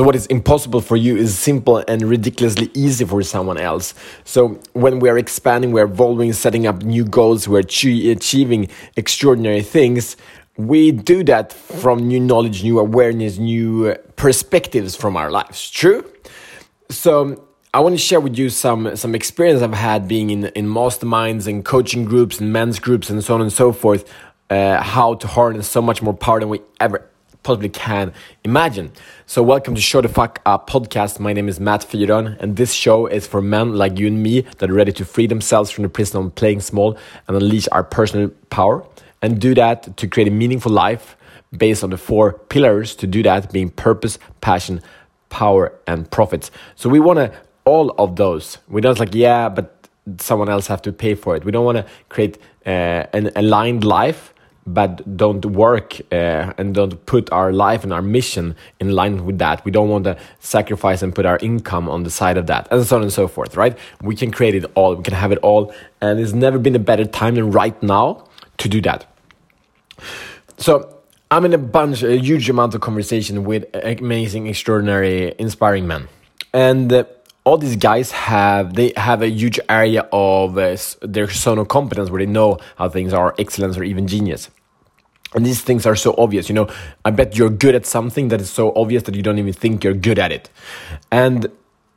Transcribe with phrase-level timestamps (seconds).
[0.00, 3.92] So what is impossible for you is simple and ridiculously easy for someone else.
[4.24, 10.16] So when we are expanding, we're evolving, setting up new goals, we're achieving extraordinary things.
[10.56, 15.70] We do that from new knowledge, new awareness, new perspectives from our lives.
[15.70, 16.10] True?
[16.88, 20.66] So I want to share with you some some experience I've had being in in
[20.66, 24.10] masterminds and coaching groups and men's groups and so on and so forth.
[24.48, 27.09] Uh, how to harness so much more power than we ever
[27.42, 28.12] possibly can
[28.44, 28.92] imagine.
[29.26, 31.20] So, welcome to Show the Fuck Up podcast.
[31.20, 34.42] My name is Matt Fyron, and this show is for men like you and me
[34.58, 37.84] that are ready to free themselves from the prison of playing small and unleash our
[37.84, 38.84] personal power
[39.22, 41.16] and do that to create a meaningful life
[41.56, 44.80] based on the four pillars to do that being purpose, passion,
[45.28, 46.50] power, and profits.
[46.76, 47.32] So, we want to
[47.64, 48.58] all of those.
[48.68, 49.88] We don't like, yeah, but
[50.18, 51.44] someone else have to pay for it.
[51.44, 54.34] We don't want to create uh, an aligned life
[54.66, 59.38] but don't work uh, and don't put our life and our mission in line with
[59.38, 59.64] that.
[59.64, 62.86] We don't want to sacrifice and put our income on the side of that, and
[62.86, 63.76] so on and so forth, right?
[64.02, 66.80] We can create it all, we can have it all, and there's never been a
[66.80, 69.06] better time than right now to do that.
[70.58, 70.96] So,
[71.32, 76.08] I'm in a bunch, a huge amount of conversation with amazing, extraordinary, inspiring men.
[76.52, 77.04] And uh,
[77.44, 82.10] all these guys have they have a huge area of uh, their zone of competence
[82.10, 84.50] where they know how things are excellence or even genius.
[85.34, 86.68] And these things are so obvious you know?
[87.04, 89.84] I bet you're good at something that is so obvious that you don't even think
[89.84, 90.50] you're good at it.
[91.10, 91.50] And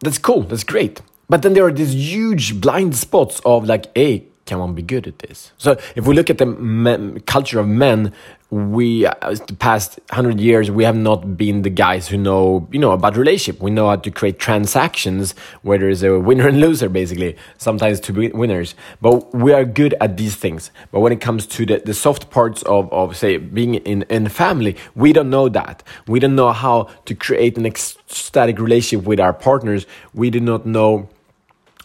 [0.00, 1.00] that's cool that's great.
[1.28, 5.06] But then there are these huge blind spots of like hey can one be good
[5.06, 5.52] at this?
[5.58, 8.12] So if we look at the men, culture of men,
[8.50, 9.14] we uh,
[9.46, 13.16] the past hundred years we have not been the guys who know you know about
[13.16, 13.62] relationship.
[13.62, 17.36] We know how to create transactions where there is a winner and loser basically.
[17.58, 20.72] Sometimes two winners, but we are good at these things.
[20.90, 24.28] But when it comes to the, the soft parts of, of say being in in
[24.28, 25.84] family, we don't know that.
[26.08, 29.86] We don't know how to create an ecstatic relationship with our partners.
[30.12, 31.08] We do not know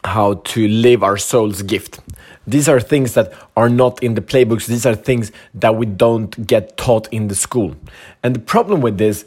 [0.05, 1.99] how to live our soul's gift.
[2.47, 4.67] These are things that are not in the playbooks.
[4.67, 7.75] These are things that we don't get taught in the school.
[8.23, 9.25] And the problem with this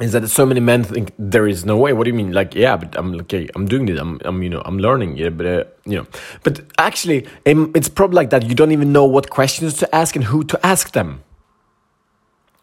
[0.00, 1.92] is that so many men think there is no way.
[1.92, 2.32] What do you mean?
[2.32, 3.48] Like, yeah, but I'm okay.
[3.54, 4.00] I'm doing this.
[4.00, 5.16] I'm, I'm you know, I'm learning.
[5.16, 6.06] Yeah, but uh, you know,
[6.42, 8.44] but actually, it's probably like that.
[8.44, 11.22] You don't even know what questions to ask and who to ask them.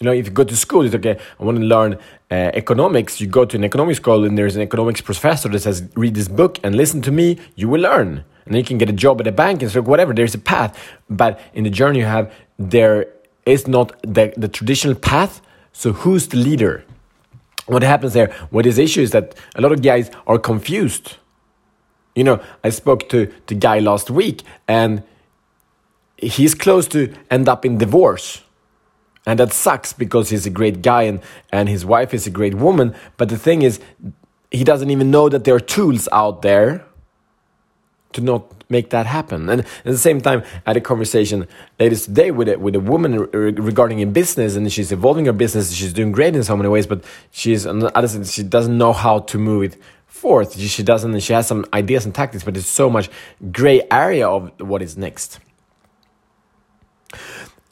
[0.02, 1.20] You know, if you go to school, it's okay.
[1.40, 1.94] I want to learn
[2.32, 3.22] uh, economics.
[3.22, 6.28] You go to an economics school, and there's an economics professor that says, "Read this
[6.28, 7.38] book and listen to me.
[7.56, 9.84] You will learn." And then you can get a job at a bank and so
[9.84, 10.12] whatever.
[10.12, 10.76] There's a path,
[11.08, 13.10] but in the journey you have, there
[13.46, 15.40] is not the the traditional path.
[15.72, 16.84] So who's the leader?
[17.68, 18.34] What happens there?
[18.50, 21.18] What is the issue is that a lot of guys are confused.
[22.16, 25.04] You know, I spoke to the guy last week, and
[26.18, 28.42] he's close to end up in divorce
[29.26, 31.22] and that sucks because he's a great guy and,
[31.52, 32.96] and his wife is a great woman.
[33.18, 33.80] But the thing is,
[34.50, 36.86] he doesn't even know that there are tools out there
[38.14, 39.50] to not make that happen.
[39.50, 41.48] And at the same time, I had a conversation
[41.80, 45.72] later today with a, with a woman regarding in business, and she's evolving her business.
[45.72, 48.94] She's doing great in so many ways, but she's on the other she doesn't know
[48.94, 49.78] how to move it
[50.08, 50.58] forth.
[50.60, 51.20] She doesn't.
[51.20, 53.10] She has some ideas and tactics, but there's so much
[53.52, 55.40] gray area of what is next.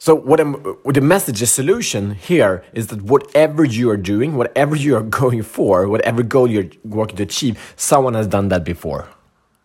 [0.02, 0.52] So what I'm,
[0.86, 5.42] the message, the solution here is that whatever you are doing, whatever you are going
[5.42, 9.10] for, whatever goal you're working to achieve, someone has done that before.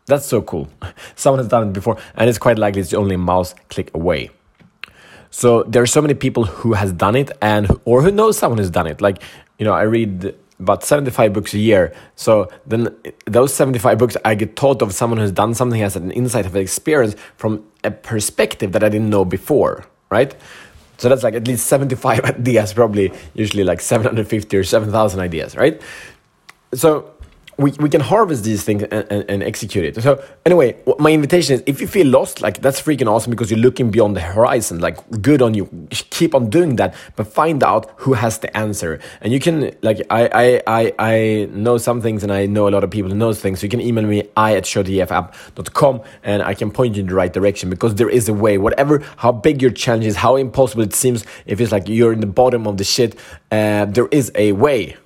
[0.08, 0.68] That's so cool.
[1.16, 4.30] Someone has done it before, and it's quite likely it's only a mouse click away.
[5.32, 8.60] So there are so many people who has done it, and or who knows someone
[8.60, 9.02] who's done it.
[9.02, 9.24] Like
[9.58, 11.92] you know, I read about 75 books a year.
[12.16, 16.12] So then those 75 books, I get taught of someone who's done something, has an
[16.12, 20.36] insight, of experience from a perspective that I didn't know before right?
[20.98, 25.82] So that's like at least 75 ideas, probably usually like 750 or 7,000 ideas, right?
[26.74, 27.12] So
[27.58, 30.02] we, we can harvest these things and, and, and, execute it.
[30.02, 33.60] So anyway, my invitation is if you feel lost, like that's freaking awesome because you're
[33.60, 35.70] looking beyond the horizon, like good on you.
[35.90, 39.00] Keep on doing that, but find out who has the answer.
[39.22, 42.72] And you can like I I I, I know some things and I know a
[42.72, 43.60] lot of people who knows things.
[43.60, 47.16] So you can email me I at showtfup.com and I can point you in the
[47.16, 48.58] right direction because there is a way.
[48.58, 52.20] Whatever how big your challenge is, how impossible it seems, if it's like you're in
[52.20, 53.16] the bottom of the shit,
[53.52, 54.98] uh, there is a way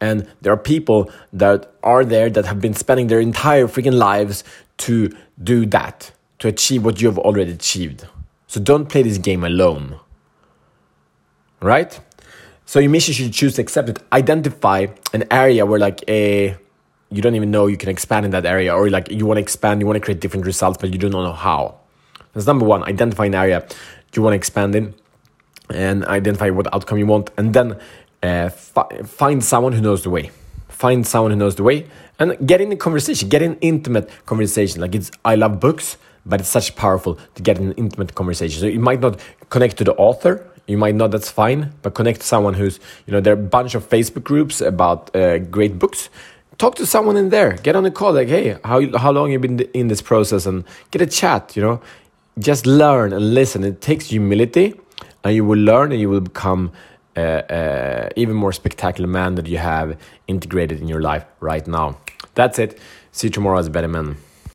[0.00, 4.44] and there are people that are there that have been spending their entire freaking lives
[4.78, 8.06] to do that, to achieve what you have already achieved.
[8.46, 10.00] So don't play this game alone.
[11.60, 11.98] Right?
[12.66, 13.98] So your mission should choose to accept it.
[14.12, 16.56] Identify an area where like a
[17.10, 19.42] you don't even know you can expand in that area, or like you want to
[19.42, 21.78] expand, you want to create different results, but you do not know how.
[22.32, 22.82] That's number one.
[22.82, 23.66] Identify an area
[24.14, 24.94] you want to expand in,
[25.70, 27.78] and identify what outcome you want, and then
[28.24, 30.30] uh, fi- find someone who knows the way.
[30.68, 31.86] Find someone who knows the way
[32.18, 34.80] and get in a conversation, get in intimate conversation.
[34.80, 38.60] Like it's, I love books, but it's such powerful to get in an intimate conversation.
[38.60, 42.20] So you might not connect to the author, you might not, that's fine, but connect
[42.20, 45.78] to someone who's, you know, there are a bunch of Facebook groups about uh, great
[45.78, 46.08] books.
[46.56, 49.38] Talk to someone in there, get on a call, like, hey, how, how long you
[49.38, 51.82] been in this process and get a chat, you know,
[52.38, 53.64] just learn and listen.
[53.64, 54.74] It takes humility
[55.24, 56.72] and you will learn and you will become
[57.16, 61.98] uh, uh, even more spectacular man that you have integrated in your life right now.
[62.34, 62.78] That's it.
[63.12, 64.16] See you tomorrow as a better man.